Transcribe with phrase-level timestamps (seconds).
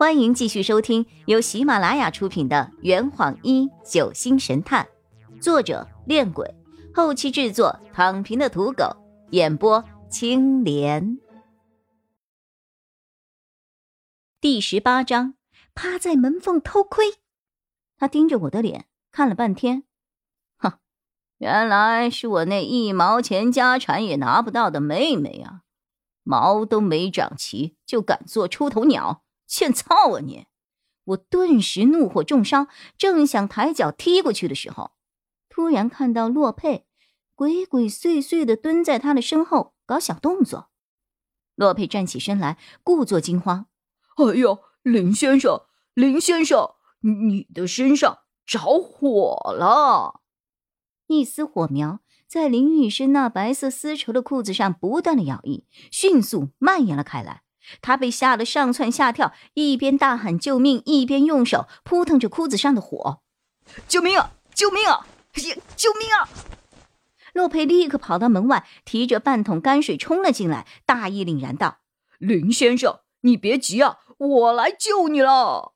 [0.00, 4.88] 欢迎继续收听由喜马拉雅出品的《圆谎一九星神探》，
[5.42, 6.54] 作者：恋鬼，
[6.94, 8.96] 后期制作：躺平的土狗，
[9.32, 11.18] 演播：青莲。
[14.40, 15.34] 第十八章，
[15.74, 17.16] 趴在门缝偷窥。
[17.98, 19.84] 他盯着我的脸看了半天，
[20.56, 20.78] 哼，
[21.36, 25.60] 原来是我那一毛钱家产也拿不到的妹妹啊！
[26.22, 29.22] 毛都没长齐，就敢做出头鸟！
[29.50, 30.46] 欠操啊你！
[31.02, 34.92] 我顿时怒火中烧，正想抬脚踢过去的时候，
[35.48, 36.86] 突然看到洛佩
[37.34, 40.70] 鬼鬼祟祟的蹲在他的身后搞小动作。
[41.56, 43.66] 洛佩站起身来，故作惊慌
[44.16, 45.62] ：“哎呦，林先生，
[45.94, 50.20] 林先生，你的身上着火了！”
[51.08, 57.42] 一丝火苗在林雨生那白色丝绸的裤子上不断的摇曳，迅速蔓延了开来。
[57.80, 63.20] 他被吓得上蹿下跳，一边大喊救命，一边用手扑腾着裤子上的火。
[63.86, 64.32] 救命啊！
[64.54, 65.06] 救命啊！
[65.76, 66.28] 救命啊！
[67.32, 71.78] 洛佩立刻跑到门外，提着半桶泔水冲了进来，大义凛然道
[72.18, 75.72] ：“林先生，你别急啊，我来救你了。”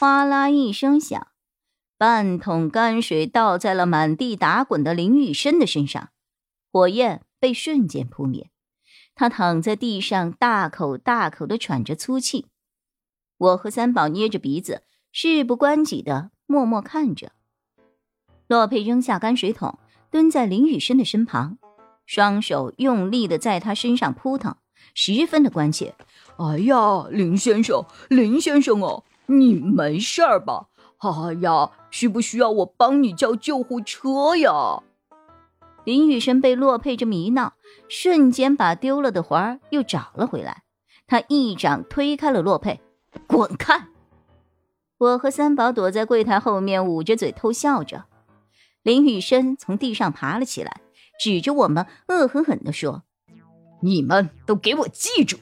[0.00, 1.28] 哗啦一声响，
[1.98, 6.08] 半桶泔水倒在了满地打滚的林雨生的身上，
[6.72, 8.50] 火焰被瞬间扑灭。
[9.18, 12.46] 他躺在地上，大口大口的喘着粗气。
[13.36, 17.32] 我和三宝捏着鼻子，事不关己的默默看着。
[18.46, 19.76] 洛佩扔下泔水桶，
[20.08, 21.58] 蹲在林雨生的身旁，
[22.06, 24.54] 双手用力的在他身上扑腾，
[24.94, 25.96] 十分的关切。
[26.36, 30.68] 哎呀，林先生，林先生哦，你没事吧？
[30.98, 34.80] 哎呀，需不需要我帮你叫救护车呀？
[35.88, 37.54] 林雨生被洛佩这么一闹，
[37.88, 40.64] 瞬间把丢了的环儿又找了回来。
[41.06, 42.78] 他一掌推开了洛佩，
[43.26, 43.86] 滚开！
[44.98, 48.04] 我和三宝躲在柜台后面，捂着嘴偷笑着。
[48.82, 50.82] 林雨生从地上爬了起来，
[51.18, 53.04] 指着我们，恶狠狠地说
[53.80, 55.38] ：“你们都给我记住！”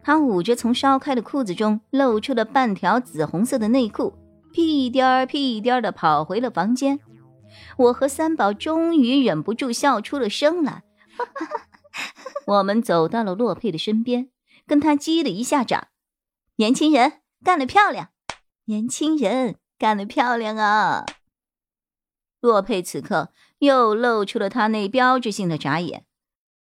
[0.00, 4.14] 他捂着从烧开的裤子中露出了半条紫红色的内裤，
[4.52, 7.00] 屁颠儿屁颠儿地跑回了房间。
[7.76, 10.82] 我和三宝终于忍不住笑出了声来。
[12.46, 14.30] 我们走到了洛佩的身边，
[14.66, 15.88] 跟他击了一下掌。
[16.56, 18.10] 年轻人干得漂亮！
[18.66, 21.04] 年轻人干得漂亮啊！
[22.40, 26.04] 洛佩此刻又露出了他那标志性的眨眼。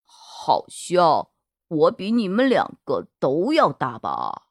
[0.06, 1.32] 好笑，
[1.68, 4.44] 我比你们两个都要大吧？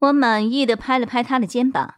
[0.00, 1.94] 我满意的拍了拍他的肩膀。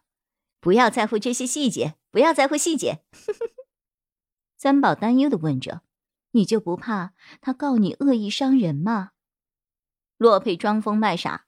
[0.61, 3.05] 不要在乎这些细节，不要在乎细节。
[4.57, 5.83] 三宝担忧的问着
[6.33, 9.11] ：“你就不怕他告你恶意伤人吗？”
[10.19, 11.47] 洛佩装疯卖傻：“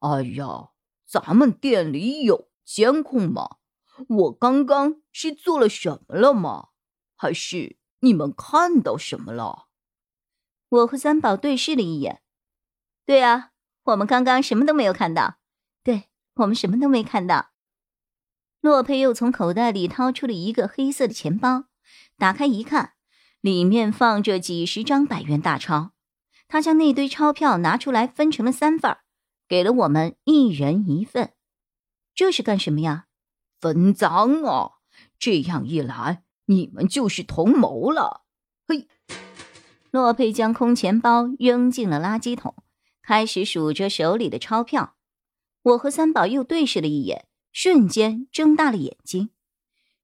[0.00, 0.70] 哎呀，
[1.04, 3.56] 咱们店里有监控吗？
[4.08, 6.68] 我刚刚是做了什么了吗？
[7.16, 9.66] 还是你们看到什么了？”
[10.70, 12.22] 我和三宝对视了一眼
[13.04, 13.50] ：“对啊，
[13.82, 15.38] 我们刚刚什么都没有看到。
[15.82, 17.50] 对我们什么都没看到。”
[18.60, 21.64] 洛佩又从口袋里掏出了一个黑色的钱包。
[22.16, 22.94] 打开一看，
[23.40, 25.92] 里面放着几十张百元大钞。
[26.48, 28.96] 他将那堆钞票拿出来，分成了三份
[29.46, 31.32] 给了我们一人一份。
[32.14, 33.04] 这是干什么呀？
[33.60, 34.70] 分赃啊！
[35.18, 38.22] 这样一来，你们就是同谋了。
[38.66, 38.88] 嘿，
[39.90, 42.54] 洛佩将空钱包扔进了垃圾桶，
[43.02, 44.96] 开始数着手里的钞票。
[45.62, 49.30] 我和三宝又对视了一眼，瞬间睁大了眼睛。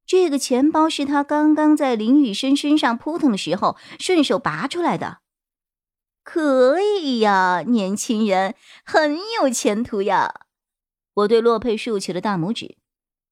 [0.06, 5.20] 这个钱包是他刚刚在林雨生身上扑腾的时候顺手拔出来的，
[6.22, 10.46] 可以呀，年轻人很有前途呀！
[11.14, 12.76] 我对洛佩竖起了大拇指。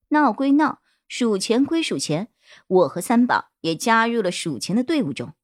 [0.08, 2.30] 闹归闹，数钱归数钱，
[2.68, 5.34] 我和三宝也加入了数钱的队伍中。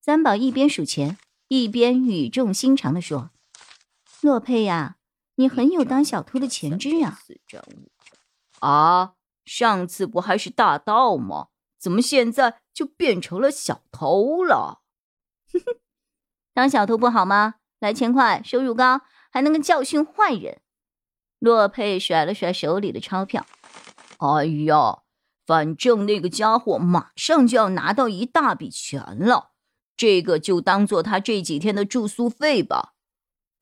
[0.00, 1.16] 三宝一边数钱，
[1.48, 3.30] 一边语重心长地说
[4.20, 4.96] ：“洛佩呀，
[5.36, 7.18] 你很有当小偷的潜质啊！”
[8.60, 9.14] 啊。
[9.44, 11.48] 上次不还是大盗吗？
[11.78, 14.80] 怎么现在就变成了小偷了？
[15.52, 15.76] 哼哼
[16.54, 17.56] 当小偷不好吗？
[17.78, 20.62] 来钱快，收入高，还能够教训坏人。
[21.40, 23.44] 洛佩甩了甩手里的钞票。
[24.16, 25.02] 哎呀，
[25.44, 29.50] 反正那个家伙马上就要拿到一大笔钱了，
[29.94, 32.93] 这个就当做他这几天的住宿费吧。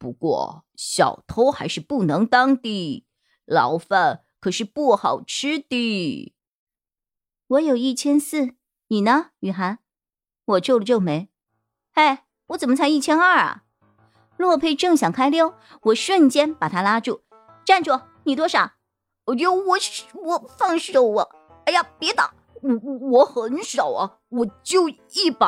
[0.02, 3.06] 不过小偷还是不能当的，
[3.44, 4.24] 牢饭。
[4.40, 6.34] 可是不好吃的。
[7.46, 8.56] 我有一千四，
[8.88, 9.78] 你呢，雨涵？
[10.44, 11.28] 我皱了皱眉。
[11.92, 13.62] 哎，我怎么才一千二啊？
[14.36, 17.22] 洛佩正想开溜，我瞬间把他拉住。
[17.64, 18.00] 站住！
[18.24, 18.72] 你多少！
[19.26, 19.76] 哎呦，我
[20.24, 21.28] 我放手啊！
[21.66, 23.20] 哎呀，别打我！
[23.20, 25.46] 我很少啊，我就一百。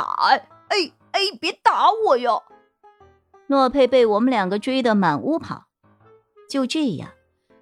[0.69, 2.45] 哎哎，别打我哟！
[3.49, 5.67] 诺佩被我们两个追得满屋跑。
[6.49, 7.11] 就这样，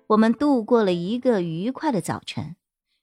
[0.08, 2.56] 我们度过了一个愉快的早晨，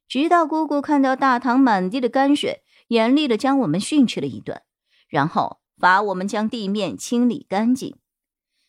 [0.07, 4.61] 直到姑姑看到大堂满地的泔水，严厉的将我们训斥了一顿，
[5.07, 7.97] 然后罚我们将地面清理干净。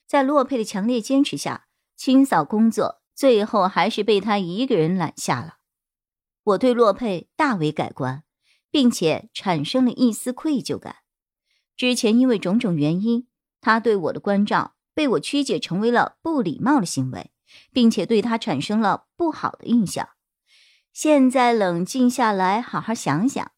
[0.06, 1.66] 在洛佩的强烈坚持下，
[1.96, 5.58] 清扫工作最后还是被他一个人揽下了。
[6.42, 8.24] 我对洛佩大为改观，
[8.70, 10.96] 并且产生了一丝愧疚感。
[11.76, 13.26] 之前因为种种原因，
[13.60, 17.30] 他对我的关照被我曲解成为了不礼貌的行为，
[17.72, 20.08] 并且对他产生了不好的印象。
[20.92, 23.52] 现在冷静下来，好好想想，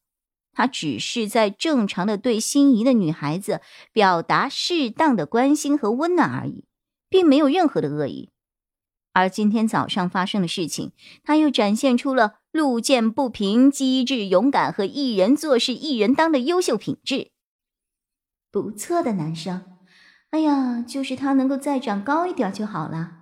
[0.52, 3.60] 他只是在正常的对心仪的女孩子
[3.93, 6.66] 表达适当的关心和温暖而已，
[7.08, 8.31] 并没有任何的恶意。
[9.14, 17.31] 而今天早上发生的事情，他又展现出了路见不平、机智勇敢和一人做事一人当的优秀品质。
[18.50, 19.72] 不错的男生，
[20.32, 23.19] 哎呀，就是他能够再长高一点就好了。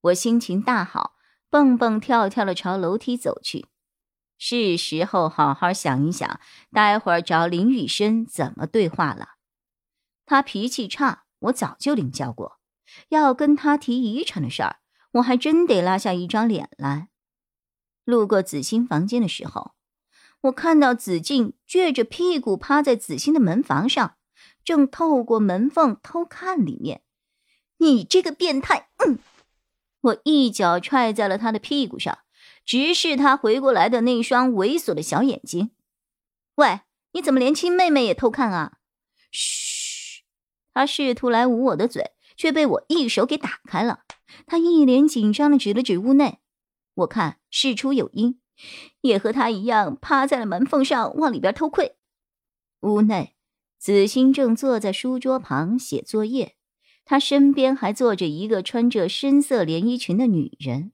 [0.00, 1.12] 我心情大好，
[1.50, 3.66] 蹦蹦跳跳的朝楼梯走去。
[4.38, 6.40] 是时候好好想一想，
[6.72, 9.34] 待会儿找林雨生怎么对话了。
[10.24, 12.60] 他脾气差，我早就领教过，
[13.10, 14.76] 要跟他提遗产的事儿。
[15.12, 17.08] 我还真得拉下一张脸来。
[18.04, 19.72] 路过子欣房间的时候，
[20.44, 24.16] 我看到子静撅着屁股趴在子欣的门房上，
[24.66, 27.00] 正透过门缝偷看里面。
[27.78, 28.90] 你这个变态！
[28.98, 29.18] 嗯，
[30.00, 32.18] 我一脚踹在了他的屁股上，
[32.64, 35.70] 直视他回过来的那双猥琐的小眼睛。
[36.56, 36.80] 喂，
[37.12, 38.78] 你怎么连亲妹妹也偷看啊？
[39.30, 40.24] 嘘！
[40.74, 44.00] 他试图来捂我的嘴，却被我一手给打开了。
[44.46, 46.40] 他一脸紧张的指了指屋内，
[46.94, 48.40] 我看事出有因，
[49.02, 51.96] 也和他一样趴在了门缝上往里边偷窥。
[52.80, 53.35] 屋内，
[53.78, 56.56] 子欣正坐在书桌旁写作业，
[57.04, 60.92] 他身边还坐着一个穿着深色连衣裙的女人。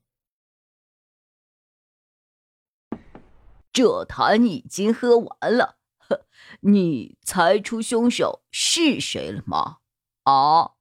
[3.71, 6.27] 这坛已经喝完了，呵，
[6.59, 9.77] 你猜出凶手是谁了吗？
[10.23, 10.73] 啊？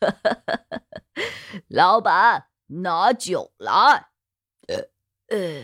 [1.68, 4.08] 老板，拿酒来。
[4.66, 4.88] 呃
[5.28, 5.62] 呃，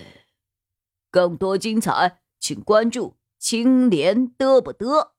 [1.11, 5.16] 更多精彩，请关注青莲嘚不嘚。